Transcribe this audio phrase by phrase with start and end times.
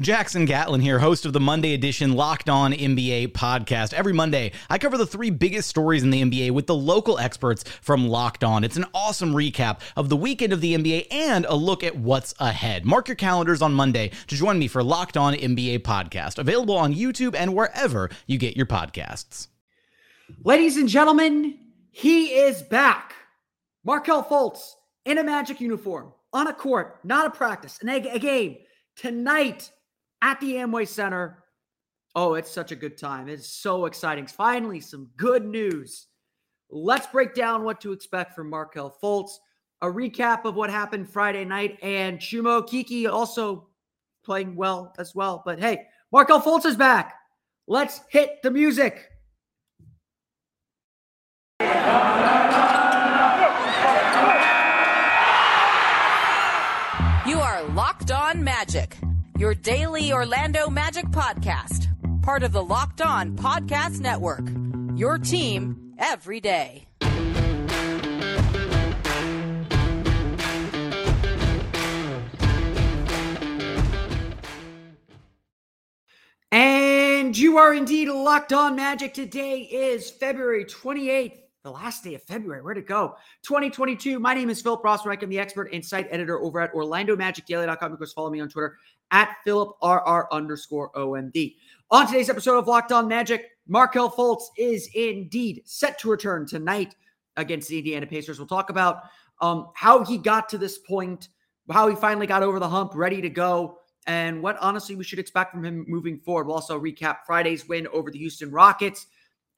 [0.00, 3.92] Jackson Gatlin here, host of the Monday edition Locked On NBA podcast.
[3.92, 7.64] Every Monday, I cover the three biggest stories in the NBA with the local experts
[7.82, 8.64] from Locked On.
[8.64, 12.32] It's an awesome recap of the weekend of the NBA and a look at what's
[12.38, 12.86] ahead.
[12.86, 16.94] Mark your calendars on Monday to join me for Locked On NBA podcast, available on
[16.94, 19.48] YouTube and wherever you get your podcasts.
[20.42, 21.58] Ladies and gentlemen,
[21.90, 23.12] he is back.
[23.84, 28.18] Markelle Fultz in a Magic uniform on a court, not a practice, an a, a
[28.18, 28.56] game
[28.96, 29.70] tonight
[30.22, 31.44] at the Amway Center.
[32.14, 33.28] Oh, it's such a good time.
[33.28, 34.26] It's so exciting.
[34.26, 36.06] Finally, some good news.
[36.70, 39.32] Let's break down what to expect from Markelle Fultz,
[39.82, 43.68] a recap of what happened Friday night, and Chuma Okeke also
[44.24, 45.42] playing well as well.
[45.44, 47.14] But hey, Markelle Fultz is back.
[47.66, 49.06] Let's hit the music.
[57.26, 58.96] You are Locked On Magic,
[59.40, 61.88] your daily Orlando Magic podcast,
[62.20, 64.46] part of the Locked On Podcast Network.
[64.94, 66.86] Your team every day.
[76.52, 79.14] And you are indeed locked on magic.
[79.14, 82.60] Today is February 28th, the last day of February.
[82.60, 83.16] Where'd it go?
[83.44, 84.18] 2022.
[84.18, 85.22] My name is Philip Rossman.
[85.22, 87.92] I'm the expert and site editor over at OrlandoMagicDaily.com.
[87.92, 88.76] Of course, follow me on Twitter
[89.10, 91.56] at PhilipRR underscore OMD.
[91.90, 96.94] On today's episode of Locked On Magic, Markelle Fultz is indeed set to return tonight
[97.36, 98.38] against the Indiana Pacers.
[98.38, 99.02] We'll talk about
[99.40, 101.28] um, how he got to this point,
[101.70, 105.18] how he finally got over the hump, ready to go, and what honestly we should
[105.18, 106.46] expect from him moving forward.
[106.46, 109.06] We'll also recap Friday's win over the Houston Rockets,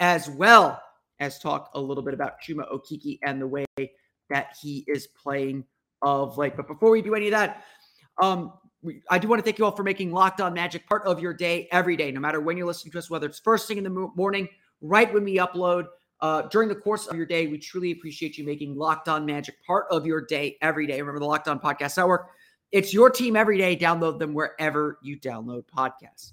[0.00, 0.80] as well
[1.20, 3.64] as talk a little bit about Chuma Okeke and the way
[4.30, 5.64] that he is playing
[6.02, 6.56] of late.
[6.56, 7.64] But before we do any of that,
[8.20, 8.52] um,
[9.08, 11.32] I do want to thank you all for making Locked On Magic part of your
[11.32, 13.84] day every day, no matter when you're listening to us, whether it's first thing in
[13.84, 14.48] the morning,
[14.80, 15.86] right when we upload,
[16.20, 17.46] uh, during the course of your day.
[17.46, 21.00] We truly appreciate you making Locked On Magic part of your day every day.
[21.00, 22.30] Remember the Locked On Podcast Network.
[22.70, 23.76] It's your team every day.
[23.76, 26.32] Download them wherever you download podcasts.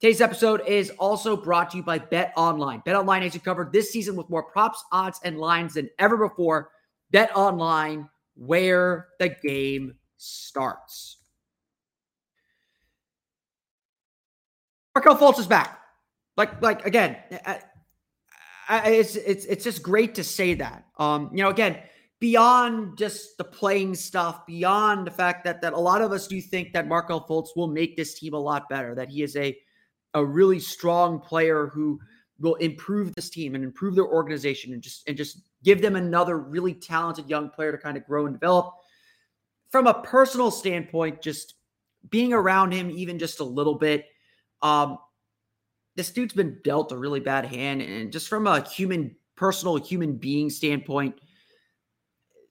[0.00, 2.82] Today's episode is also brought to you by Bet Online.
[2.84, 6.16] Bet Online has you covered this season with more props, odds, and lines than ever
[6.16, 6.70] before.
[7.10, 11.17] Bet Online, where the game starts.
[14.98, 15.78] Markelle Fultz is back.
[16.36, 17.16] Like, like again,
[17.46, 17.60] I,
[18.68, 20.86] I, it's it's it's just great to say that.
[20.98, 21.78] Um, you know, again,
[22.18, 26.40] beyond just the playing stuff, beyond the fact that that a lot of us do
[26.40, 29.56] think that Markelle Fultz will make this team a lot better, that he is a
[30.14, 32.00] a really strong player who
[32.40, 36.38] will improve this team and improve their organization and just and just give them another
[36.38, 38.74] really talented young player to kind of grow and develop.
[39.70, 41.54] From a personal standpoint, just
[42.10, 44.06] being around him even just a little bit,
[44.62, 44.98] um,
[45.96, 50.16] this dude's been dealt a really bad hand, and just from a human, personal human
[50.16, 51.20] being standpoint,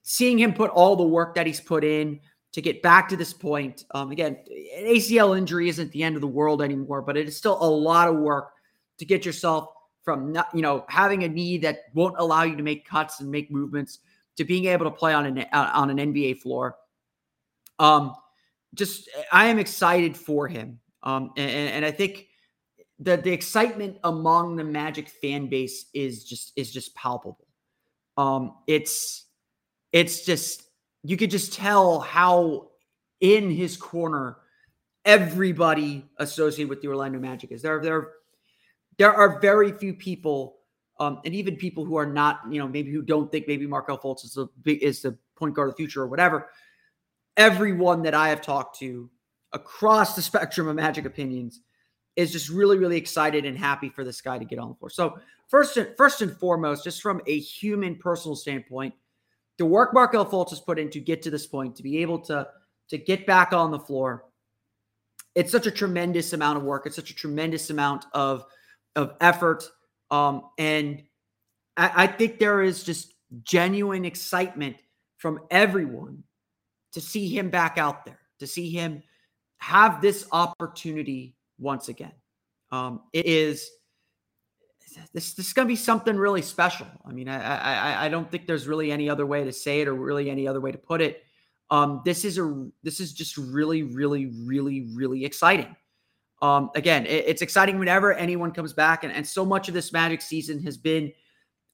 [0.02, 2.20] seeing him put all the work that he's put in
[2.52, 3.84] to get back to this point.
[3.94, 4.38] Um, again,
[4.76, 7.68] an ACL injury isn't the end of the world anymore, but it is still a
[7.68, 8.52] lot of work
[8.98, 9.68] to get yourself
[10.02, 13.30] from not, you know, having a knee that won't allow you to make cuts and
[13.30, 13.98] make movements
[14.36, 16.76] to being able to play on an on an NBA floor.
[17.78, 18.14] Um,
[18.74, 22.26] just I am excited for him, um, and, and I think
[22.98, 27.46] the the excitement among the Magic fan base is just is just palpable.
[28.16, 29.26] Um, it's
[29.92, 30.62] it's just
[31.04, 32.70] you could just tell how
[33.20, 34.38] in his corner
[35.04, 37.62] everybody associated with the Orlando Magic is.
[37.62, 38.10] They're they're
[38.98, 40.56] there are very few people,
[40.98, 43.98] um, and even people who are not, you know, maybe who don't think maybe Markelle
[43.98, 46.48] Fultz is the is the point guard of the future or whatever.
[47.36, 49.08] Everyone that I have talked to
[49.52, 51.60] across the spectrum of Magic opinions
[52.16, 54.90] is just really, really excited and happy for this guy to get on the floor.
[54.90, 55.18] So
[55.48, 58.94] first and first and foremost, just from a human personal standpoint,
[59.56, 62.18] the work Markelle Fultz has put in to get to this point, to be able
[62.22, 62.48] to
[62.88, 64.24] to get back on the floor,
[65.34, 66.86] it's such a tremendous amount of work.
[66.86, 68.44] It's such a tremendous amount of
[68.96, 69.64] of effort,
[70.10, 71.02] um, and
[71.76, 74.76] I, I think there is just genuine excitement
[75.18, 76.24] from everyone
[76.92, 79.02] to see him back out there, to see him
[79.58, 82.12] have this opportunity once again.
[82.70, 83.70] Um, it is
[85.12, 86.86] this this is going to be something really special.
[87.04, 89.88] I mean, I, I I don't think there's really any other way to say it
[89.88, 91.24] or really any other way to put it.
[91.70, 95.74] Um, this is a this is just really really really really exciting.
[96.40, 99.92] Um, again, it, it's exciting whenever anyone comes back, and, and so much of this
[99.92, 101.12] Magic season has been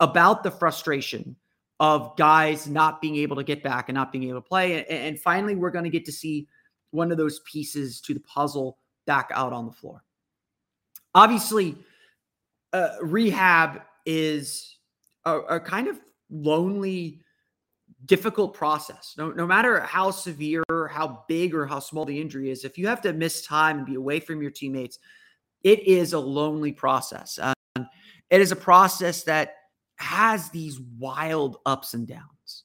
[0.01, 1.37] about the frustration
[1.81, 4.79] of guys not being able to get back and not being able to play.
[4.79, 6.49] And, and finally, we're going to get to see
[6.95, 10.05] one of those pieces to the puzzle back out on the floor.
[11.15, 11.77] Obviously,
[12.73, 14.79] uh, rehab is
[15.25, 16.01] a, a, kind of
[16.31, 17.21] lonely,
[18.07, 19.15] difficult process.
[19.19, 22.87] No, no matter how severe, how big, or how small the injury is, if you
[22.87, 24.99] have to miss time and be away from your teammates,
[25.63, 27.39] it is a lonely process.
[27.41, 27.89] Um,
[28.31, 29.55] it is a process that
[29.97, 32.65] has these wild ups and downs.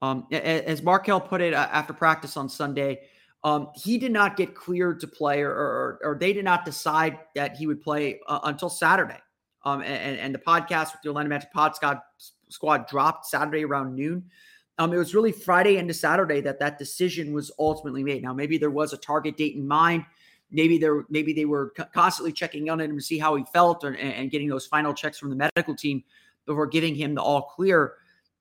[0.00, 3.02] Um, as Markelle put it uh, after practice on Sunday,
[3.44, 7.18] um, he did not get cleared to play, or, or, or, they did not decide
[7.34, 9.18] that he would play uh, until Saturday.
[9.64, 11.74] Um, and, and the podcast with the Orlando Magic Pod
[12.48, 14.24] Squad, dropped Saturday around noon.
[14.78, 18.22] Um, it was really Friday into Saturday that that decision was ultimately made.
[18.22, 20.04] Now, maybe there was a target date in mind.
[20.50, 23.96] Maybe there, maybe they were constantly checking on him to see how he felt, and,
[23.96, 26.04] and getting those final checks from the medical team
[26.46, 27.94] before giving him the all clear.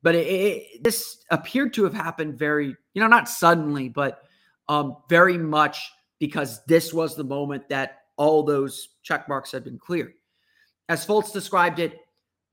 [0.04, 4.24] But it, it, this appeared to have happened very, you know, not suddenly, but
[4.70, 9.80] um, very much because this was the moment that all those check marks had been
[9.80, 10.14] cleared.
[10.90, 11.98] As Fultz described it,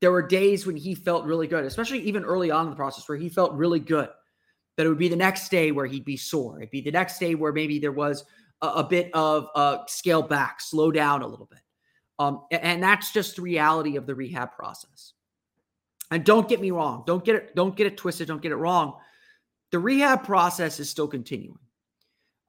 [0.01, 3.09] there were days when he felt really good, especially even early on in the process
[3.09, 4.09] where he felt really good.
[4.77, 6.59] That it would be the next day where he'd be sore.
[6.59, 8.25] It'd be the next day where maybe there was
[8.63, 11.59] a, a bit of uh, scale back, slow down a little bit.
[12.21, 15.15] Um, and that's just the reality of the rehab process.
[16.11, 17.05] And don't get me wrong.
[17.07, 17.57] Don't get it.
[17.57, 18.29] Don't get it twisted.
[18.29, 18.95] Don't get it wrong.
[19.73, 21.59] The rehab process is still continuing.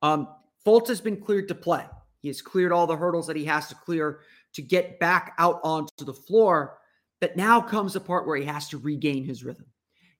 [0.01, 0.27] Um,
[0.65, 1.85] Fultz has been cleared to play.
[2.21, 4.19] He has cleared all the hurdles that he has to clear
[4.53, 6.77] to get back out onto the floor.
[7.21, 9.65] But now comes the part where he has to regain his rhythm.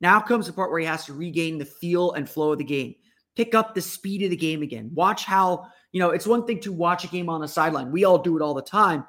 [0.02, 2.64] Now comes the part where he has to regain the feel and flow of the
[2.64, 2.96] game,
[3.36, 4.92] pick up the speed of the game again.
[4.94, 7.92] Watch how, you know, it's one thing to watch a game on the sideline.
[7.92, 9.06] We all do it all the time.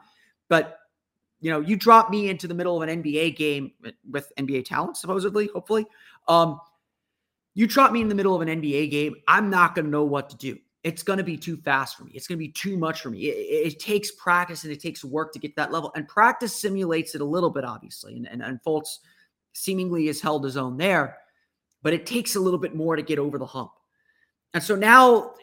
[0.49, 0.79] But,
[1.41, 3.73] you know, you drop me into the middle of an NBA game
[4.09, 5.87] with NBA talent, supposedly, hopefully.
[6.27, 6.61] Um,
[7.55, 10.05] you drop me in the middle of an NBA game, I'm not going to know
[10.05, 10.58] what to do.
[10.82, 12.12] It's going to be too fast for me.
[12.14, 13.26] It's going to be too much for me.
[13.26, 15.93] It, it, takes practice and it takes work to get that level.
[15.94, 18.17] And practice simulates it a little bit, obviously.
[18.17, 18.99] And, and, and Fultz
[19.52, 21.19] seemingly has held his own there,
[21.82, 23.73] but it takes a little bit more to get over the hump.
[24.55, 25.35] And so now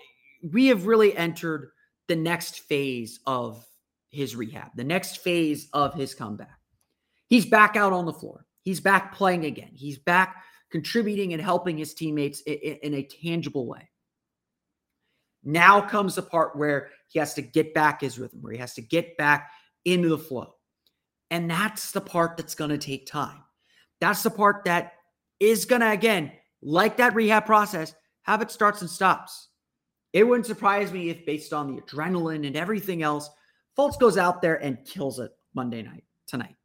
[0.41, 1.69] we have really entered
[2.07, 3.65] the next phase of
[4.09, 6.59] his rehab, the next phase of his comeback.
[7.27, 8.45] He's back out on the floor.
[8.63, 9.71] He's back playing again.
[9.73, 13.89] He's back contributing and helping his teammates in, a tangible way.
[15.43, 18.73] Now comes the part where he has to get back his rhythm, where he has
[18.73, 19.51] to get back
[19.85, 20.55] into the flow.
[21.31, 23.43] And that's the part that's going to take time.
[24.01, 24.93] That's the part that
[25.39, 26.31] is going to, again,
[26.61, 27.93] like that rehab process,
[28.23, 29.49] have it starts and stops.
[30.13, 33.29] It wouldn't surprise me if, based on the adrenaline and everything else,
[33.77, 36.55] Fultz goes out there and kills it Monday night, tonight.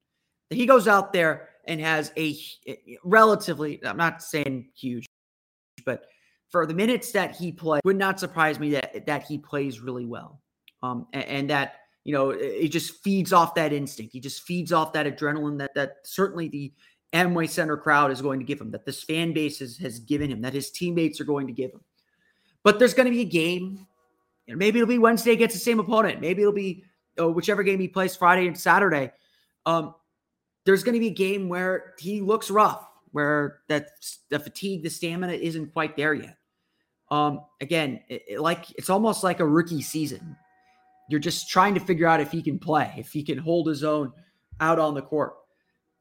[0.51, 2.37] He goes out there and has a
[3.05, 5.07] relatively, I'm not saying huge,
[5.85, 6.07] but
[6.51, 10.07] for the minutes that he played, would not surprise me that that he plays really
[10.07, 10.41] well.
[10.83, 14.13] Um, and, and that you know it just feeds off that instinct.
[14.13, 16.73] He just feeds off that adrenaline that that certainly the
[17.13, 20.31] Amway Center crowd is going to give him, that this fan base has, has given
[20.31, 21.81] him, that his teammates are going to give him.
[22.63, 23.87] But there's going to be a game.
[24.47, 26.21] You know, maybe it'll be Wednesday against the same opponent.
[26.21, 26.85] Maybe it'll be
[27.19, 29.13] oh, whichever game he plays Friday and Saturday.
[29.67, 29.95] Um,
[30.65, 33.89] there's going to be a game where he looks rough, where that
[34.31, 36.37] the fatigue, the stamina isn't quite there yet.
[37.11, 40.37] Um, again, it, it, like it's almost like a rookie season.
[41.09, 43.85] You're just trying to figure out if he can play, if he can hold his
[43.85, 44.13] own
[44.61, 45.35] out on the court,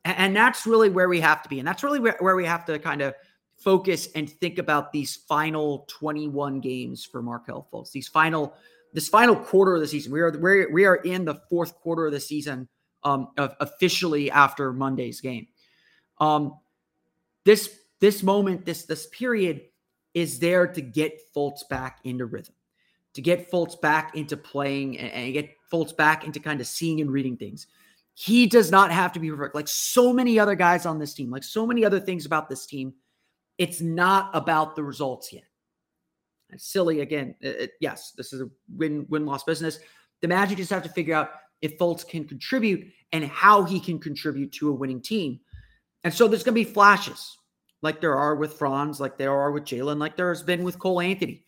[0.05, 2.45] and, and that's really where we have to be, and that's really where, where we
[2.45, 3.13] have to kind of
[3.57, 7.91] focus and think about these final 21 games for Markelle Fultz.
[7.91, 8.55] These final,
[8.93, 10.11] this final quarter of the season.
[10.11, 12.67] We are we we are in the fourth quarter of the season
[13.03, 15.47] um, officially after Monday's game.
[16.19, 16.59] Um,
[17.45, 19.61] this this moment, this this period
[20.13, 22.55] is there to get Fultz back into rhythm,
[23.13, 27.01] to get Fultz back into playing and, and get Fultz back into kind of seeing
[27.01, 27.67] and reading things.
[28.13, 29.55] He does not have to be perfect.
[29.55, 32.65] Like so many other guys on this team, like so many other things about this
[32.65, 32.93] team,
[33.57, 35.45] it's not about the results yet.
[36.57, 37.35] Silly again.
[37.39, 39.79] It, yes, this is a win win loss business.
[40.21, 41.29] The Magic just have to figure out
[41.61, 45.39] if Fultz can contribute and how he can contribute to a winning team.
[46.03, 47.37] And so there's going to be flashes
[47.81, 50.79] like there are with Franz, like there are with Jalen, like there has been with
[50.79, 51.43] Cole Anthony.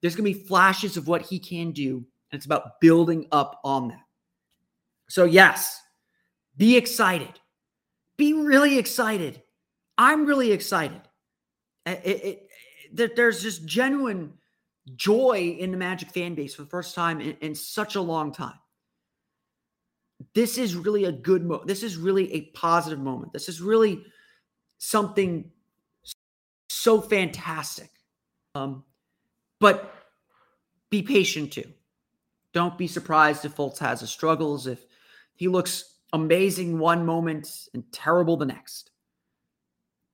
[0.00, 1.96] There's going to be flashes of what he can do.
[2.30, 4.02] And it's about building up on that.
[5.08, 5.80] So, yes,
[6.56, 7.32] be excited.
[8.16, 9.42] Be really excited.
[9.96, 11.00] I'm really excited.
[11.86, 12.48] It, it,
[12.92, 14.34] it, there's just genuine
[14.96, 18.32] joy in the Magic fan base for the first time in, in such a long
[18.32, 18.58] time
[20.38, 23.32] this is really a good mo this is really a positive moment.
[23.32, 24.04] This is really
[24.78, 25.50] something
[26.68, 27.90] so fantastic.
[28.54, 28.84] Um
[29.58, 29.92] but
[30.90, 31.68] be patient too.
[32.54, 34.86] Don't be surprised if Fultz has his struggles if
[35.34, 38.92] he looks amazing one moment and terrible the next.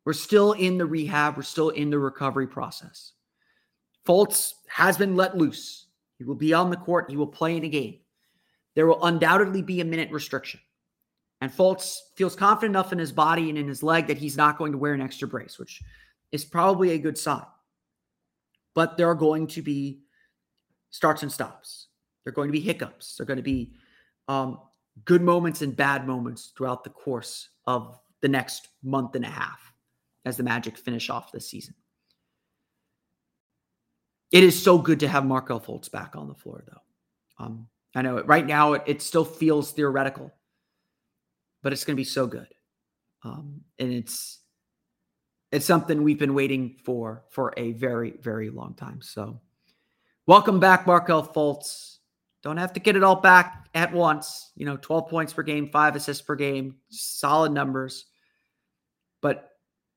[0.06, 3.12] We're still in the rehab we're still in the recovery process.
[4.06, 5.88] Fultz has been let loose.
[6.16, 7.98] He will be on the court he will play in a game
[8.74, 10.60] there will undoubtedly be a minute restriction.
[11.40, 14.56] And Fultz feels confident enough in his body and in his leg that he's not
[14.58, 15.82] going to wear an extra brace, which
[16.32, 17.44] is probably a good sign.
[18.74, 20.00] But there are going to be
[20.90, 21.88] starts and stops.
[22.24, 23.16] There are going to be hiccups.
[23.16, 23.74] There are going to be
[24.28, 24.58] um,
[25.04, 29.72] good moments and bad moments throughout the course of the next month and a half
[30.24, 31.74] as the Magic finish off this season.
[34.32, 37.44] It is so good to have Markelle Fultz back on the floor, though.
[37.44, 40.32] Um, I know it right now, it, it still feels theoretical,
[41.62, 42.48] but it's going to be so good.
[43.22, 44.40] Um, and it's,
[45.52, 49.00] it's something we've been waiting for for a very, very long time.
[49.00, 49.40] So,
[50.26, 51.98] welcome back, Markelle Fultz.
[52.42, 54.50] Don't have to get it all back at once.
[54.56, 58.06] You know, 12 points per game, five assists per game, solid numbers.
[59.22, 59.48] But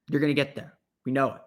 [0.10, 0.77] you're going to get there.
[1.06, 1.42] We know it.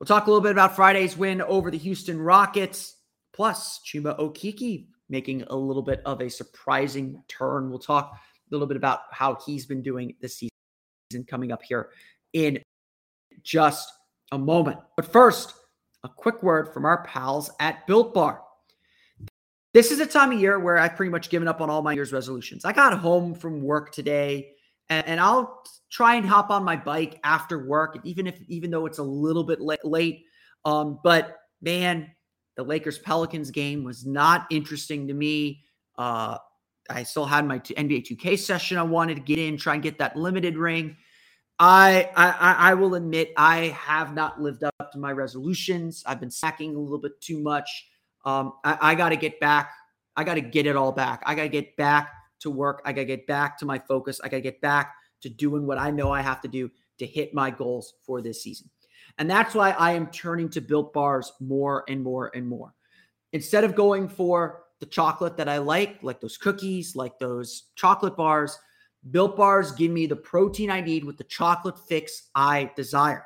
[0.00, 2.96] We'll talk a little bit about Friday's win over the Houston Rockets.
[3.32, 7.70] Plus, Chuma Okeke making a little bit of a surprising turn.
[7.70, 11.90] We'll talk a little bit about how he's been doing this season coming up here
[12.32, 12.60] in
[13.42, 13.92] just
[14.32, 14.78] a moment.
[14.96, 15.54] But first,
[16.04, 18.42] a quick word from our pals at Built Bar.
[19.72, 21.92] This is a time of year where I've pretty much given up on all my
[21.92, 22.64] year's resolutions.
[22.64, 24.52] I got home from work today
[24.88, 28.86] and, and I'll try and hop on my bike after work, even if even though
[28.86, 30.24] it's a little bit late.
[30.64, 32.10] Um, but man,
[32.56, 35.62] the Lakers Pelicans game was not interesting to me.
[35.96, 36.38] Uh,
[36.88, 39.98] I still had my NBA 2K session I wanted to get in, try and get
[39.98, 40.96] that limited ring.
[41.58, 46.02] I, I I will admit I have not lived up to my resolutions.
[46.06, 47.88] I've been sacking a little bit too much.
[48.24, 49.70] Um, I, I got to get back.
[50.16, 51.22] I got to get it all back.
[51.24, 52.10] I got to get back
[52.40, 52.82] to work.
[52.84, 54.20] I got to get back to my focus.
[54.22, 57.06] I got to get back to doing what I know I have to do to
[57.06, 58.68] hit my goals for this season.
[59.18, 62.74] And that's why I am turning to built bars more and more and more.
[63.32, 68.16] Instead of going for the chocolate that I like, like those cookies, like those chocolate
[68.16, 68.58] bars,
[69.10, 73.24] built bars give me the protein I need with the chocolate fix I desire.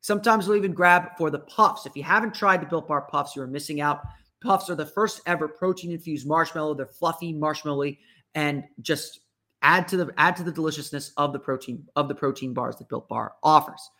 [0.00, 1.86] Sometimes we'll even grab for the puffs.
[1.86, 4.02] If you haven't tried the built bar puffs, you're missing out.
[4.40, 6.74] Puffs are the first ever protein infused marshmallow.
[6.74, 7.98] They're fluffy, marshmallowy,
[8.36, 9.20] and just
[9.62, 12.88] add to the add to the deliciousness of the protein of the protein bars that
[12.88, 13.90] Built Bar offers.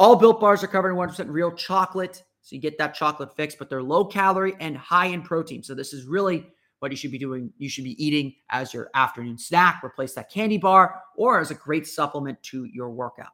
[0.00, 2.24] All built bars are covered in 100% real chocolate.
[2.40, 5.62] So you get that chocolate fix, but they're low calorie and high in protein.
[5.62, 6.46] So this is really
[6.78, 7.52] what you should be doing.
[7.58, 11.54] You should be eating as your afternoon snack, replace that candy bar, or as a
[11.54, 13.28] great supplement to your workout.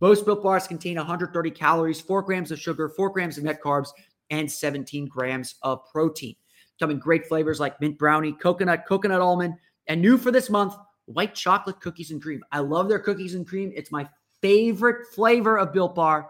[0.00, 3.90] Most built bars contain 130 calories, 4 grams of sugar, 4 grams of net carbs,
[4.30, 6.34] and 17 grams of protein.
[6.80, 9.56] Come in great flavors like mint brownie, coconut, coconut almond,
[9.86, 12.42] and new for this month, white chocolate cookies and cream.
[12.52, 13.70] I love their cookies and cream.
[13.76, 14.08] It's my
[14.42, 16.28] favorite flavor of Built Bar.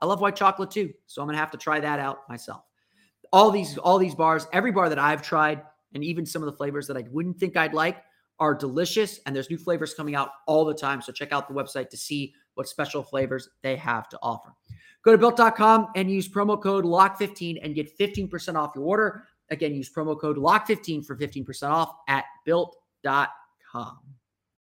[0.00, 2.62] I love white chocolate too, so I'm gonna have to try that out myself.
[3.32, 5.62] All these, all these bars, every bar that I've tried,
[5.94, 8.02] and even some of the flavors that I wouldn't think I'd like,
[8.42, 9.20] are delicious.
[9.24, 11.00] And there's new flavors coming out all the time.
[11.00, 14.52] So check out the website to see what special flavors they have to offer.
[15.02, 19.24] Go to built.com and use promo code LOCK15 and get 15% off your order.
[19.50, 23.98] Again, use promo code LOCK15 for 15% off at built.com.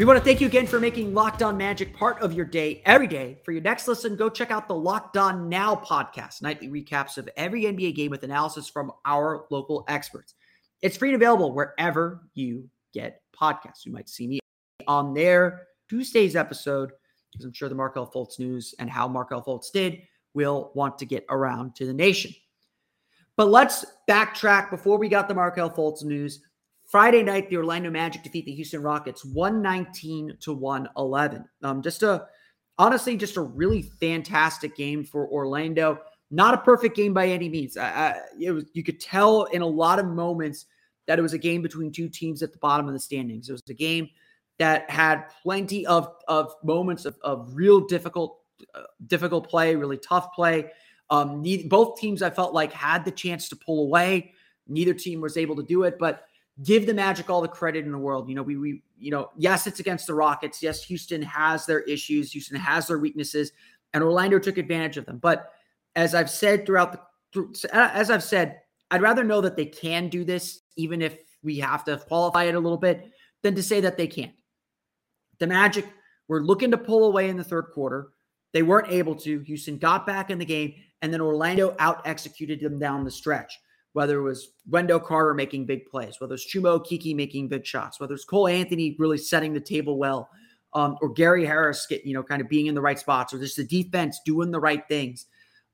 [0.00, 2.80] We want to thank you again for making Locked On Magic part of your day
[2.86, 3.38] every day.
[3.44, 7.28] For your next listen, go check out the Locked On Now podcast, nightly recaps of
[7.36, 10.32] every NBA game with analysis from our local experts.
[10.80, 13.84] It's free and available wherever you get podcasts.
[13.84, 14.38] You might see me
[14.88, 16.92] on there Tuesday's episode
[17.30, 20.00] because I'm sure the Markelle Fultz news and how Markelle Fultz did
[20.32, 22.32] will want to get around to the nation.
[23.36, 26.40] But let's backtrack before we got the Markelle Fultz news.
[26.90, 31.44] Friday night, the Orlando Magic defeat the Houston Rockets 119 to 111.
[31.62, 32.26] Um, just a
[32.78, 36.00] honestly, just a really fantastic game for Orlando.
[36.32, 37.76] Not a perfect game by any means.
[37.76, 40.66] I, I, it was you could tell in a lot of moments
[41.06, 43.48] that it was a game between two teams at the bottom of the standings.
[43.48, 44.08] It was a game
[44.58, 48.40] that had plenty of of moments of, of real difficult
[48.74, 50.72] uh, difficult play, really tough play.
[51.08, 54.32] Um, neither, both teams I felt like had the chance to pull away.
[54.66, 56.24] Neither team was able to do it, but
[56.62, 58.28] give the Magic all the credit in the world.
[58.28, 60.62] You know, we we you know, yes, it's against the Rockets.
[60.62, 62.32] Yes, Houston has their issues.
[62.32, 63.52] Houston has their weaknesses,
[63.94, 65.18] and Orlando took advantage of them.
[65.18, 65.52] But
[65.96, 67.00] as I've said throughout the
[67.32, 71.58] through, as I've said, I'd rather know that they can do this, even if we
[71.58, 73.10] have to qualify it a little bit,
[73.42, 74.34] than to say that they can't.
[75.38, 75.86] The Magic
[76.28, 78.10] were looking to pull away in the third quarter.
[78.52, 79.40] They weren't able to.
[79.40, 83.58] Houston got back in the game, and then Orlando out executed them down the stretch
[83.92, 87.98] whether it was Wendell Carter making big plays, whether it's Chuma Okeke making big shots,
[87.98, 90.30] whether it's Cole Anthony really setting the table well,
[90.74, 93.38] um, or Gary Harris get, you know, kind of being in the right spots, or
[93.38, 95.26] just the defense doing the right things.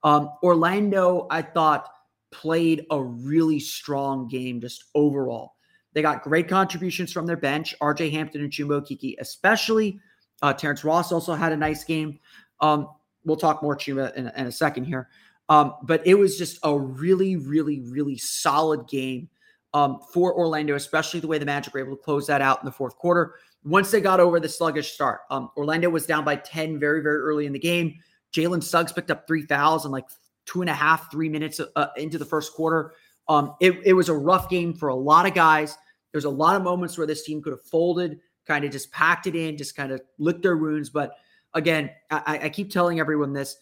[0.02, 1.88] Um, Orlando, I thought,
[2.31, 5.55] played a really strong game just overall.
[5.92, 9.98] They got great contributions from their bench, RJ Hampton and Chuma Okeke, especially.
[10.42, 12.18] Uh, Terrence Ross also had a nice game.
[12.61, 12.88] Um,
[13.24, 15.09] we'll talk more Chuma in, in a second here.
[15.48, 19.28] Um, but it was just a really, really, really solid game
[19.74, 22.66] um, for Orlando, especially the way the Magic were able to close that out in
[22.66, 23.35] the fourth quarter.
[23.64, 27.18] Once they got over the sluggish start, um, Orlando was down by 10 very, very
[27.18, 27.94] early in the game.
[28.32, 30.06] Jalen Suggs picked up three fouls in like
[30.46, 32.94] two and a half, three minutes uh, into the first quarter.
[33.28, 35.76] Um, it, it was a rough game for a lot of guys.
[36.12, 39.26] There's a lot of moments where this team could have folded, kind of just packed
[39.26, 40.90] it in, just kind of licked their wounds.
[40.90, 41.12] But
[41.54, 43.56] again, I, I keep telling everyone this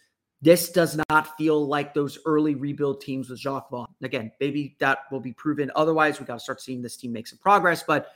[0.44, 3.88] this does not feel like those early rebuild teams with Jacque Vaughn.
[4.02, 5.70] Again, maybe that will be proven.
[5.74, 7.82] Otherwise, we got to start seeing this team make some progress.
[7.82, 8.08] But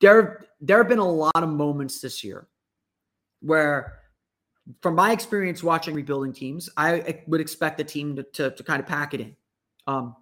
[0.00, 2.46] there, there have been a lot of moments this year
[3.40, 3.98] where,
[4.80, 8.78] from my experience watching rebuilding teams, I would expect the team to, to, to kind
[8.78, 9.36] of pack it in.
[9.88, 10.14] Um,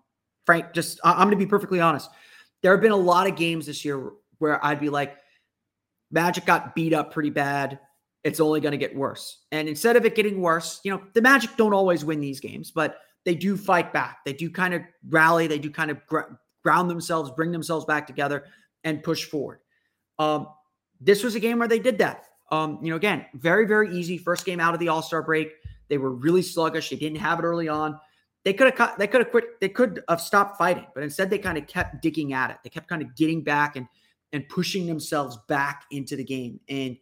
[0.46, 2.08] Frank, just I'm going to be perfectly honest.
[2.62, 5.18] There have been a lot of games this year where I'd be like,
[6.10, 7.80] Magic got beat up pretty bad
[8.24, 9.44] it's only going to get worse.
[9.52, 12.70] And instead of it getting worse, you know, the Magic don't always win these games,
[12.70, 14.18] but they do fight back.
[14.24, 15.46] They do kind of rally.
[15.46, 18.46] They do kind of gr- ground themselves, bring themselves back together,
[18.84, 19.60] and push forward.
[20.18, 20.48] Um,
[21.00, 22.24] this was a game where they did that.
[22.50, 24.18] Um, you know, again, very, very easy.
[24.18, 25.50] First game out of the All Star break.
[25.88, 26.90] They were really sluggish.
[26.90, 27.98] They didn't have it early on.
[28.44, 28.98] They could have cut.
[28.98, 29.60] they could have quit.
[29.60, 32.56] They could have stopped fighting, but instead they kind of kept digging at it.
[32.64, 33.86] They kept kind of getting back and
[34.32, 36.60] and pushing themselves back into the game.
[36.68, 36.96] And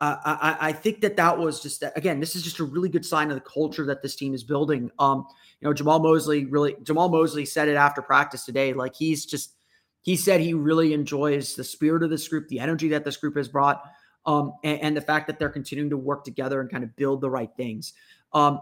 [0.00, 3.30] I, I, think that that was just again, this is just a really good sign
[3.30, 4.90] of the culture that this team is building.
[5.00, 5.26] Um,
[5.60, 8.72] you know, Jamahl Mosley really Jamahl Mosley said it after practice today.
[8.72, 9.54] Like he's just
[10.02, 13.36] he said he really enjoys the spirit of this group, the energy that this group
[13.36, 13.82] has brought,
[14.24, 17.20] um, and, and the fact that they're continuing to work together and kind of build
[17.20, 17.92] the right things.
[18.32, 18.60] Um,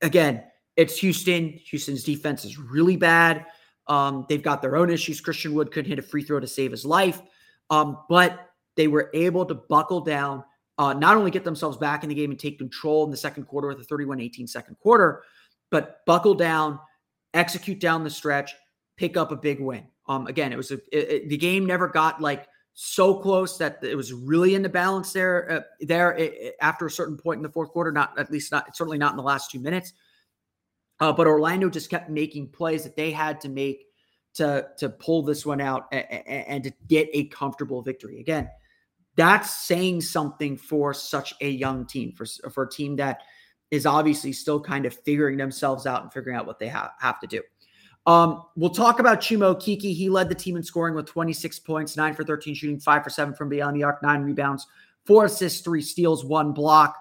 [0.00, 0.44] again,
[0.76, 1.60] it's Houston.
[1.70, 3.44] Houston's defense is really bad.
[3.86, 5.20] Um, they've got their own issues.
[5.20, 7.20] Christian Wood couldn't hit a free throw to save his life,
[7.68, 10.42] um, but they were able to buckle down
[10.80, 13.44] uh, not only get themselves back in the game and take control in the second
[13.44, 15.22] quarter with a 31 18 second quarter,
[15.70, 16.78] but buckle down,
[17.34, 18.54] execute down the stretch,
[18.96, 19.84] pick up a big win.
[20.08, 23.80] Um, again, it was a, it, it, the game never got like so close that
[23.82, 25.52] it was really in the balance there.
[25.52, 28.74] Uh, there it, after a certain point in the fourth quarter, not at least not
[28.74, 29.92] certainly not in the last two minutes.
[30.98, 33.84] Uh, but Orlando just kept making plays that they had to make
[34.32, 38.18] to to pull this one out and, and to get a comfortable victory.
[38.18, 38.48] Again,
[39.16, 43.22] that's saying something for such a young team, for, for a team that
[43.70, 47.20] is obviously still kind of figuring themselves out and figuring out what they ha- have
[47.20, 47.42] to do.
[48.06, 49.94] Um, we'll talk about Chuma Okeke.
[49.94, 53.10] He led the team in scoring with 26 points, nine for 13 shooting, five for
[53.10, 54.66] seven from beyond the arc, nine rebounds,
[55.04, 56.96] four assists, three steals, one block.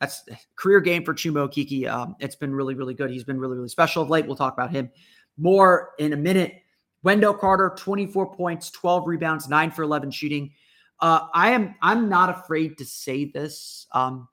[0.00, 0.24] That's
[0.56, 1.88] career game for Chuma Okeke.
[1.88, 3.10] Um, it's been really, really good.
[3.10, 4.26] He's been really, really special of late.
[4.26, 4.90] We'll talk about him
[5.36, 6.62] more in a minute.
[7.02, 10.52] Wendell Carter, 24 points, 12 rebounds, nine for 11 shooting.
[11.00, 13.86] Uh, I am I'm not afraid to say this.
[13.92, 14.28] Um,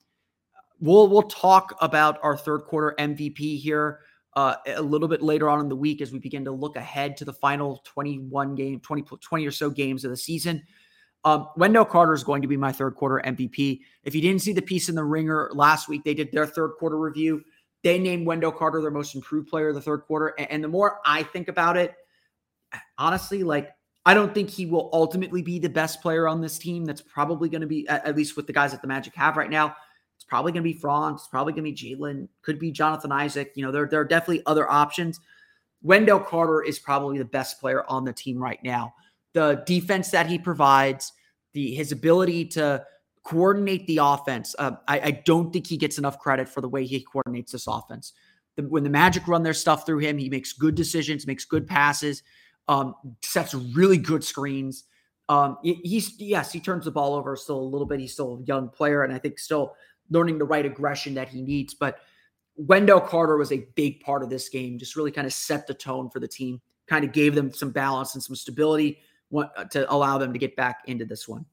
[0.79, 3.99] we'll we'll talk about our third quarter MVP here
[4.35, 7.17] uh, a little bit later on in the week as we begin to look ahead
[7.17, 10.63] to the final 21 game 20 20 or so games of the season.
[11.23, 13.81] Um, Wendell Carter is going to be my third quarter MVP.
[14.03, 16.73] If you didn't see the piece in the Ringer last week, they did their third
[16.79, 17.43] quarter review.
[17.83, 20.33] They named Wendell Carter their most improved player of the third quarter.
[20.37, 21.95] And, and the more I think about it,
[22.97, 23.71] honestly, like
[24.07, 26.85] I don't think he will ultimately be the best player on this team.
[26.85, 29.49] That's probably going to be, at, least with the guys that the Magic have right
[29.49, 29.75] now,
[30.15, 31.19] it's probably going to be Franz.
[31.19, 32.29] It's probably going to be Jalen.
[32.41, 33.51] Could be Jonathan Isaac.
[33.55, 35.19] You know, there, there are definitely other options.
[35.81, 38.93] Wendell Carter is probably the best player on the team right now.
[39.33, 41.11] The defense that he provides,
[41.51, 42.85] the his ability to
[43.25, 44.55] coordinate the offense.
[44.57, 47.67] Uh, I, I, don't think he gets enough credit for the way he coordinates this
[47.67, 48.13] offense.
[48.55, 51.67] The, when the Magic run their stuff through him, he makes good decisions, makes good
[51.67, 52.23] passes
[52.67, 54.85] um, sets really good screens.
[55.29, 57.99] Um, he's yes, he turns the ball over still a little bit.
[57.99, 59.75] He's still a young player, and I think still
[60.09, 61.73] learning the right aggression that he needs.
[61.73, 61.99] But
[62.55, 64.79] Wendell Carter was a big part of this game.
[64.79, 66.61] Just really kind of set the tone for the team.
[66.87, 68.99] Kind of gave them some balance and some stability
[69.35, 71.45] uh, to allow them to get back into this one.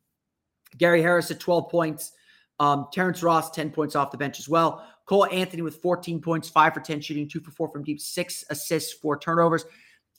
[0.79, 2.13] Gary Harris at 12 points.
[2.61, 4.87] Um, Terrence Ross, 10 points off the bench as well.
[5.07, 8.45] Cole Anthony with 14 points, five for 10 shooting, two for four from deep, six
[8.49, 9.65] assists, four turnovers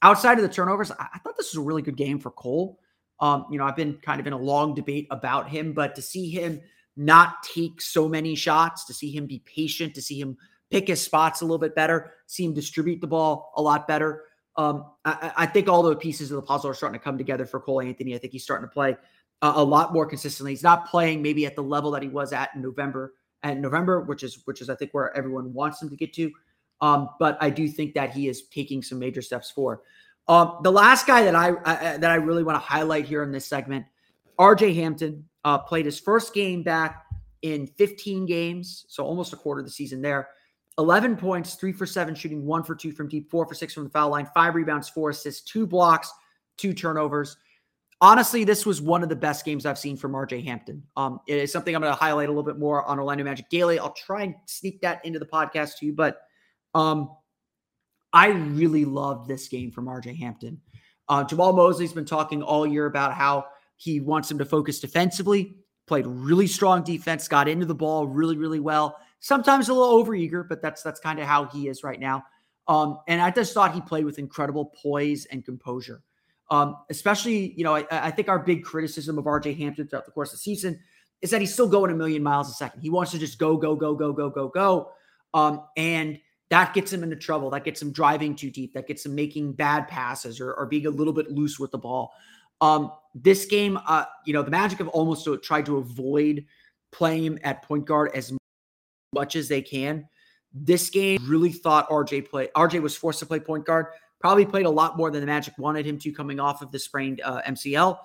[0.02, 2.80] outside of the turnovers, I, thought this was a really good game for Cole.
[3.20, 6.02] Um, you know, I've been kind of in a long debate about him, but to
[6.02, 6.62] see him
[6.98, 10.38] not take so many shots, to see him be patient, to see him
[10.70, 14.24] pick his spots a little bit better, see him distribute the ball a lot better.
[14.58, 17.46] Um, I, I, think all the pieces of the puzzle are starting to come together
[17.46, 18.16] for Cole Anthony.
[18.16, 18.96] I think he's starting to play
[19.42, 20.54] a, a lot more consistently.
[20.54, 24.02] He's not playing maybe at the level that he was at in November and November,
[24.02, 26.32] which is which is I think where everyone wants him to get to.
[26.82, 29.80] Um, but I do think that he is taking some major steps forward.
[30.28, 33.32] Um, the last guy that I uh, that I really want to highlight here in
[33.32, 33.86] this segment,
[34.40, 37.06] RJ Hampton, uh, played his first game back
[37.44, 40.30] in 15 games, so almost a quarter of the season there.
[40.78, 43.86] 11 points, three for seven shooting, one for two from deep, four for six from
[43.86, 46.12] the foul line, five rebounds, four assists, two blocks,
[46.58, 47.38] two turnovers.
[48.02, 50.84] Honestly, this was one of the best games I've seen from RJ Hampton.
[50.98, 53.48] Um, it is something I'm going to highlight a little bit more on Orlando Magic
[53.50, 53.80] Daily.
[53.80, 56.24] I'll try and sneak that into the podcast too, but
[56.76, 57.10] um,
[58.14, 60.62] I really loved this game from RJ Hampton.
[61.08, 63.46] Uh, Jamahl Mosley's been talking all year about how
[63.78, 65.56] he wants him to focus defensively,
[65.88, 68.98] played really strong defense, got into the ball really, really well.
[69.20, 72.24] Sometimes a little overeager, but that's that's kind of how he is right now.
[72.68, 76.02] Um, and I just thought he played with incredible poise and composure.
[76.52, 80.12] Um, especially, you know, I, I, think our big criticism of RJ Hampton throughout the
[80.12, 80.80] course of the season
[81.24, 82.82] is that he's still going a million miles a second.
[82.82, 84.92] He wants to just go, go, go, go, go, go, go.
[85.34, 87.50] Um, and that gets him into trouble.
[87.50, 88.74] That gets him driving too deep.
[88.74, 91.78] That gets him making bad passes or, or being a little bit loose with the
[91.78, 92.14] ball.
[92.62, 96.46] Um, this game, uh, you know, the Magic have almost tried to avoid
[96.92, 98.32] playing him at point guard as
[99.14, 100.08] much as they can.
[100.54, 102.50] This game really thought RJ play.
[102.56, 103.88] RJ was forced to play point guard.
[104.20, 106.80] Probably played a lot more than the Magic wanted him to coming off of the
[106.80, 107.98] sprained uh, MCL.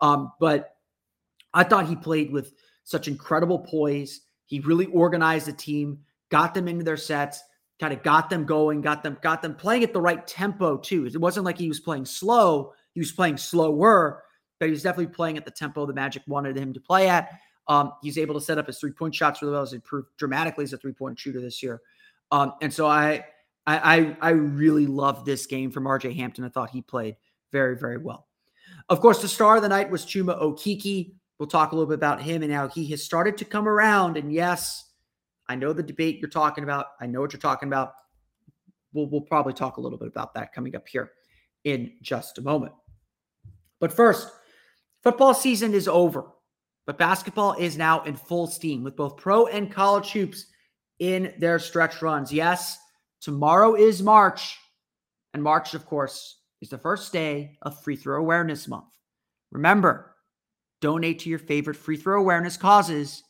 [0.00, 0.76] Um, but
[1.52, 4.22] I thought he played with such incredible poise.
[4.46, 5.98] He really organized the team,
[6.30, 7.42] got them into their sets
[7.78, 11.06] kind of got them going, got them got them playing at the right tempo too.
[11.06, 14.24] It wasn't like he was playing slow; he was playing slower,
[14.58, 17.30] but he was definitely playing at the tempo the Magic wanted him to play at.
[17.68, 19.64] Um, he's able to set up his three point shots really well.
[19.64, 21.80] He's improved dramatically as a three point shooter this year,
[22.30, 23.24] um, and so I,
[23.66, 26.44] I I really love this game from RJ Hampton.
[26.44, 27.16] I thought he played
[27.52, 28.26] very very well.
[28.88, 31.12] Of course, the star of the night was Chuma Okeke.
[31.38, 34.16] We'll talk a little bit about him and how he has started to come around.
[34.16, 34.87] And yes,
[35.48, 36.86] I know the debate you're talking about.
[37.00, 37.92] I know what you're talking about.
[38.92, 41.12] We'll, we'll probably talk a little bit about that coming up here
[41.64, 42.72] in just a moment.
[43.80, 44.30] But first,
[45.02, 46.24] football season is over,
[46.86, 50.46] but basketball is now in full steam with both pro and college hoops
[50.98, 52.32] in their stretch runs.
[52.32, 52.78] Yes,
[53.20, 54.56] tomorrow is March,
[55.34, 58.96] and March, of course, is the first day of Free Throw Awareness Month.
[59.52, 60.16] Remember,
[60.80, 63.22] donate to your favorite free throw awareness causes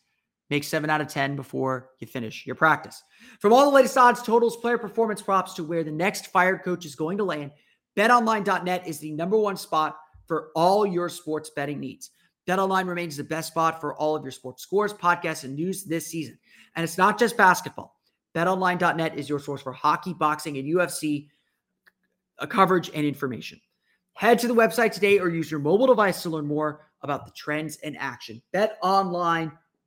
[0.51, 3.03] Make seven out of 10 before you finish your practice.
[3.41, 6.87] From all the latest odds, totals, player performance props to where the next fired coach
[6.87, 7.51] is going to land,
[7.97, 12.11] betonline.net is the number one spot for all your sports betting needs.
[12.49, 16.07] BetOnline remains the best spot for all of your sports scores, podcasts, and news this
[16.07, 16.39] season.
[16.77, 17.97] And it's not just basketball.
[18.35, 21.29] BetOnline.net is your source for hockey, boxing, and UFC
[22.39, 23.61] uh, coverage and information.
[24.15, 27.33] Head to the website today or use your mobile device to learn more about the
[27.33, 28.41] trends in action.
[28.53, 29.53] Bet online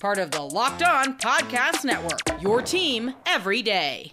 [0.00, 4.12] Part of the Locked On Podcast Network, your team every day.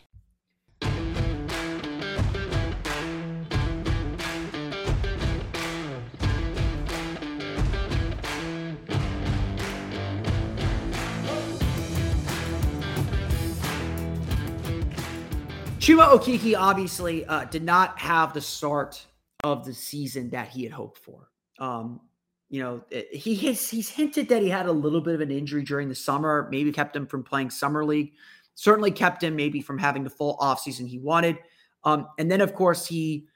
[15.78, 19.06] Chuma Okeke obviously uh, did not have the start
[19.44, 21.30] of the season that he had hoped for.
[21.60, 22.02] Um,
[22.50, 25.32] you know, eh, he has he's hinted that he had a little bit of an
[25.32, 28.14] injury during the summer, maybe kept him from playing summer league.
[28.56, 31.38] Certainly kept him maybe from having the full offseason he wanted.
[31.84, 33.28] Um, and then of course he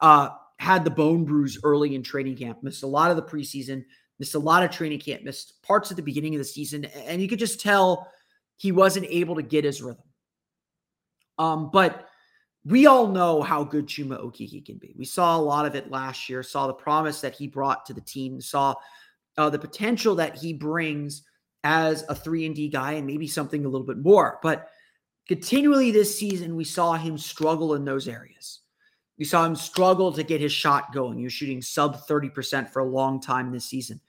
[0.00, 3.84] uh, had the bone bruise early in training camp, missed a lot of the preseason,
[4.18, 7.20] missed a lot of training camp, missed parts at the beginning of the season, and
[7.20, 8.08] you could just tell
[8.56, 10.04] he wasn't able to get his rhythm.
[11.38, 12.08] Um, but
[12.64, 14.94] we all know how good Chuma Okeke can be.
[14.96, 17.94] We saw a lot of it last year, saw the promise that he brought to
[17.94, 18.74] the team, saw
[19.36, 21.22] uh, the potential that he brings
[21.64, 24.38] as a 3 and D guy and maybe something a little bit more.
[24.42, 24.68] But
[25.26, 28.60] continually this season we saw him struggle in those areas.
[29.18, 31.18] We saw him struggle to get his shot going.
[31.18, 34.00] He was shooting sub 30% for a long time this season.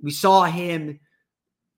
[0.00, 0.98] We saw him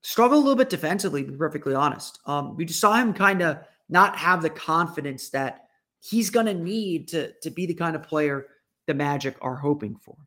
[0.01, 2.19] struggle a little bit defensively, to be perfectly honest.
[2.25, 5.67] Um, we just saw him kind of not have the confidence that
[6.01, 8.47] he's going to need to to be the kind of player
[8.87, 10.17] the Magic are hoping for.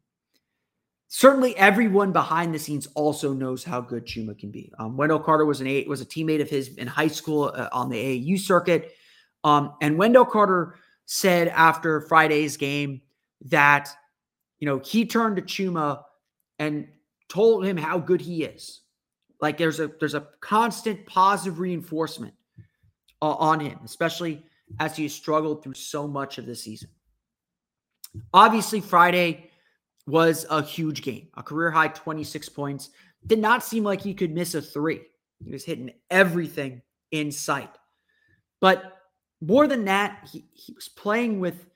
[1.08, 4.72] Certainly, everyone behind the scenes also knows how good Chuma can be.
[4.78, 7.68] Um, Wendell Carter was an a, was a teammate of his in high school uh,
[7.72, 8.92] on the AAU circuit,
[9.44, 13.02] um, and Wendell Carter said after Friday's game
[13.42, 13.90] that
[14.58, 16.02] you know he turned to Chuma
[16.58, 16.88] and
[17.28, 18.80] told him how good he is.
[19.40, 22.34] Like there's a there's a constant positive reinforcement
[23.20, 24.42] uh, on him, especially
[24.78, 26.88] as he struggled through so much of the season.
[28.32, 29.50] Obviously, Friday
[30.06, 32.90] was a huge game, a career high 26 points.
[33.26, 35.02] Did not seem like he could miss a three.
[35.44, 37.70] He was hitting everything in sight.
[38.60, 38.82] But
[39.40, 41.66] more than that, he, he was playing with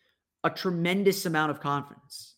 [0.45, 2.35] a tremendous amount of confidence.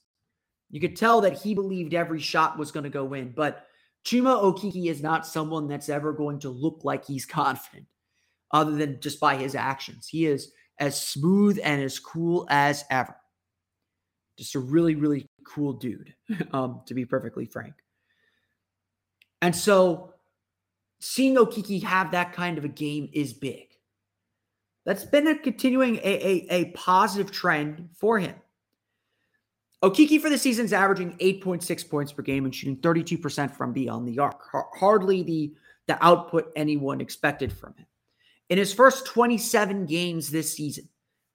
[0.71, 3.67] You could tell that he believed every shot was going to go in, but
[4.05, 7.87] Chuma Okeke is not someone that's ever going to look like he's confident
[8.53, 10.09] other than just by his actions.
[10.09, 13.17] He is as smooth and as cool as ever.
[14.39, 16.15] Just a really, really cool dude,
[16.53, 17.75] um, to be perfectly frank.
[19.43, 20.15] And so
[21.01, 23.69] seeing Okeke have that kind of a game is big.
[24.87, 28.35] That's been a continuing a, a, a positive trend for him.
[29.83, 34.07] Okeke for the season is averaging 8.6 points per game and shooting 32% from beyond
[34.07, 34.43] the arc.
[34.75, 35.55] Hardly the,
[35.87, 37.87] the output anyone expected from him.
[38.51, 40.89] In his first 27 games this season,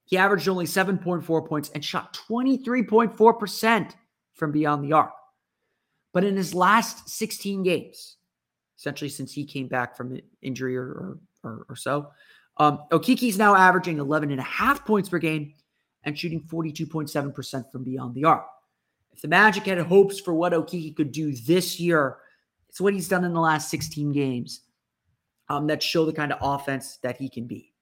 [0.04, 3.92] he averaged only 7.4 points and shot 23.4%
[4.34, 5.14] from beyond the arc.
[6.14, 8.18] But in his last 16 games,
[8.78, 12.12] essentially since he came back from injury or, or, or so,
[12.58, 15.54] um, Okeke's now averaging 11 and a half points per game
[16.04, 18.46] and shooting 42.7% from beyond the arc.
[19.14, 22.18] If the Magic had hopes for what Okeke could do this year,
[22.68, 24.62] it's what he's done in the last 16 games
[25.50, 27.74] um, that show the kind of offense that he can be.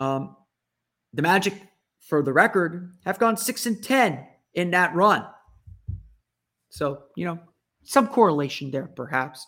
[0.00, 0.36] Um,
[1.12, 1.54] the Magic,
[2.00, 5.24] for the record, have gone six and ten in that run.
[6.70, 7.38] So you know
[7.84, 9.46] some correlation there, perhaps.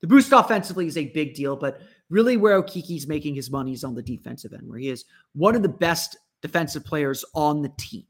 [0.00, 1.80] The boost offensively is a big deal, but
[2.10, 5.04] really where Okeke's making his money is on the defensive end, where he is
[5.34, 8.04] one of the best defensive players on the team.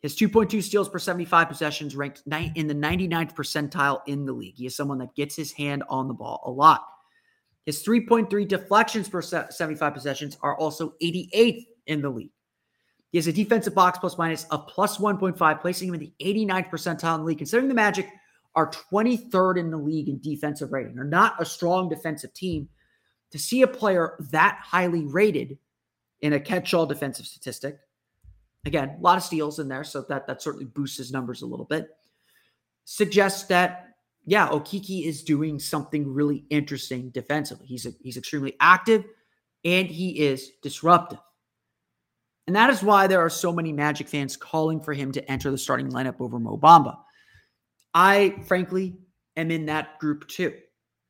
[0.00, 2.22] His 2.2 steals per 75 possessions ranked
[2.54, 4.54] in the 99th percentile in the league.
[4.56, 6.86] He is someone that gets his hand on the ball a lot.
[7.66, 12.32] His 3.3 deflections per 75 possessions are also 88th in the league.
[13.12, 16.70] He has a defensive box plus minus of plus 1.5, placing him in the 89th
[16.70, 17.38] percentile in the league.
[17.38, 18.08] Considering the Magic
[18.54, 22.68] are 23rd in the league in defensive rating, they're not a strong defensive team,
[23.30, 25.58] to see a player that highly rated
[26.20, 27.78] in a catch-all defensive statistic,
[28.66, 31.46] again, a lot of steals in there, so that that certainly boosts his numbers a
[31.46, 31.88] little bit.
[32.84, 33.89] Suggests that
[34.24, 37.66] yeah, Okeke is doing something really interesting defensively.
[37.66, 39.04] He's a, he's extremely active
[39.64, 41.18] and he is disruptive.
[42.46, 45.50] And that is why there are so many Magic fans calling for him to enter
[45.50, 46.96] the starting lineup over Mo Bamba.
[47.94, 48.96] I, frankly,
[49.36, 50.54] am in that group too.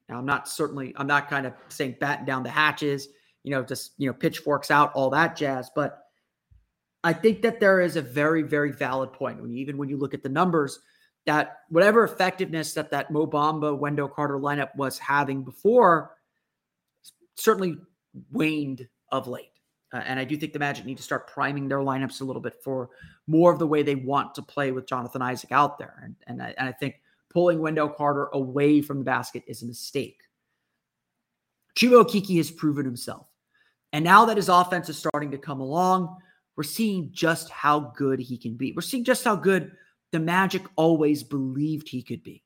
[0.08, 3.08] Now, I'm not certainly, I'm not kind of saying batten down the hatches,
[3.42, 5.70] you know, just, you know, pitchforks out, all that jazz.
[5.74, 5.98] But
[7.04, 9.96] I think that there is a very, very valid point when you, even when you
[9.96, 10.80] look at the numbers
[11.26, 16.16] that whatever effectiveness that that Mo Bamba Wendell Carter lineup was having before
[17.36, 17.76] certainly
[18.30, 19.46] waned of late.
[19.92, 22.42] Uh, and I do think the Magic need to start priming their lineups a little
[22.42, 22.90] bit for
[23.26, 26.00] more of the way they want to play with Jonathan Isaac out there.
[26.04, 29.66] And, and, I, and I think pulling Wendell Carter away from the basket is a
[29.66, 30.20] mistake.
[31.76, 33.26] Chuma Okeke has proven himself.
[33.92, 36.16] And now that his offense is starting to come along,
[36.56, 38.72] we're seeing just how good he can be.
[38.72, 39.72] We're seeing just how good
[40.12, 42.42] the Magic always believed he could be.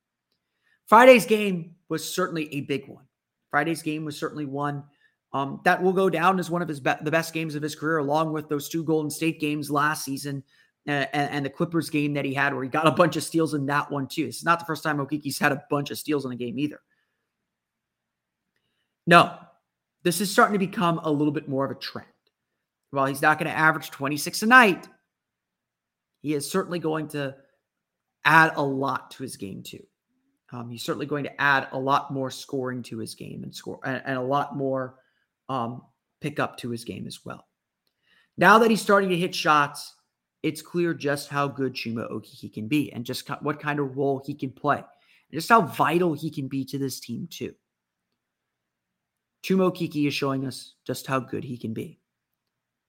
[0.87, 3.05] Friday's game was certainly a big one.
[3.51, 4.85] Friday's game was certainly one
[5.33, 7.75] um, that will go down as one of his be- the best games of his
[7.75, 10.45] career, along with those two Golden State games last season
[10.87, 13.55] and, and, the Clippers game that he had, where he got a bunch of steals
[13.55, 14.27] in that one too.
[14.27, 16.81] It's not the first time Okeke's had a bunch of steals in a game either.
[19.07, 19.37] No,
[20.05, 22.07] this is starting to become a little bit more of a trend.
[22.91, 24.87] While he's not going to average 26 a night,
[26.23, 27.35] he is certainly going to
[28.25, 29.85] add a lot to his game too.
[30.53, 33.81] Um, he's certainly going to add a lot more scoring to his game and score
[33.85, 34.97] and, and a lot more
[35.49, 35.83] um,
[36.21, 37.47] pick up to his game as well.
[38.37, 39.95] Now that he's starting to hit shots,
[40.43, 44.23] it's clear just how good Chuma Okeke can be and just what kind of role
[44.25, 44.85] he can play and
[45.33, 47.55] just how vital he can be to this team too.
[49.43, 51.99] Chuma Okeke is showing us just how good he can be.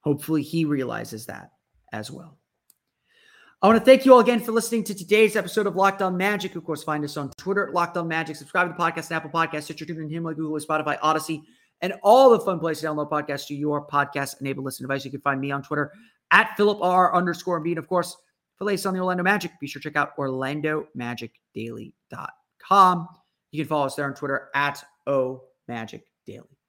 [0.02, 1.52] Hopefully he realizes that
[1.92, 2.38] as well.
[3.66, 6.16] I want to thank you all again for listening to today's episode of Locked On
[6.16, 6.56] Magic.
[6.56, 8.36] Of course, find us on Twitter, Locked On Magic.
[8.36, 11.42] Subscribe to the podcast, on Apple Podcasts, Stitcher, TuneIn, Himalaya, Google, Spotify, Odyssey
[11.82, 15.04] and all the fun places to download podcasts to your podcast enabled listening device.
[15.04, 15.92] You can find me on Twitter
[16.30, 17.80] at Philip R underscore OMD.
[17.80, 18.16] Of course,
[18.56, 23.08] for latest on the Orlando Magic, be sure to check out OrlandoMagicDaily.com.
[23.52, 26.60] You can follow us there on Twitter at O Magic Daily.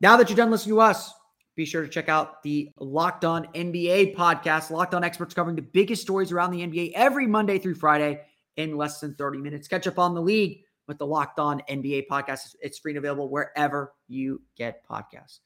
[0.00, 1.12] Now that you're done listening to us,
[1.56, 4.70] be sure to check out the Locked On NBA podcast.
[4.70, 8.20] Locked On experts covering the biggest stories around the NBA every Monday through Friday
[8.56, 9.68] in less than 30 minutes.
[9.68, 12.54] Catch up on the league with the Locked On NBA podcast.
[12.60, 15.40] It's free and available wherever you get podcasts.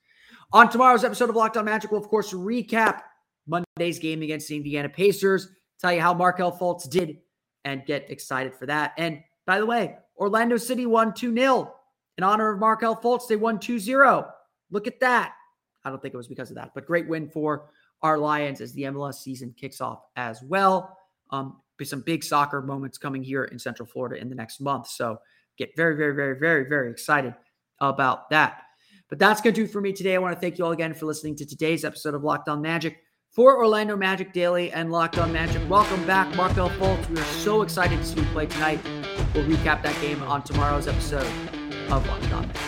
[0.53, 3.03] On tomorrow's episode of Locked On Magic, we'll of course recap
[3.47, 5.49] Monday's game against the Indiana Pacers,
[5.81, 7.19] tell you how Markelle Fultz did,
[7.65, 8.93] and get excited for that.
[8.99, 11.75] And by the way, Orlando City won 2 0
[12.17, 13.29] in honor of Markelle Fultz.
[13.29, 14.29] They won 2 0.
[14.71, 15.33] Look at that.
[15.85, 17.71] I don't think it was because of that, but great win for
[18.03, 20.97] our Lions as the MLS season kicks off as well.
[21.31, 24.89] Um, be some big soccer moments coming here in Central Florida in the next month.
[24.89, 25.19] So
[25.57, 27.35] get very, very, very, very, very excited
[27.81, 28.63] about that.
[29.09, 30.15] But that's going to do for me today.
[30.15, 32.61] I want to thank you all again for listening to today's episode of Locked On
[32.61, 32.99] Magic
[33.31, 35.63] for Orlando Magic Daily and Locked On Magic.
[35.69, 37.09] Welcome back, Markelle Fultz.
[37.09, 38.81] We are so excited to see you play tonight.
[39.35, 41.27] We'll recap that game on tomorrow's episode
[41.91, 42.68] of Locked On Magic.